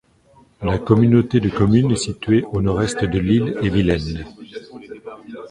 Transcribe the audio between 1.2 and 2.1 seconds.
de communes est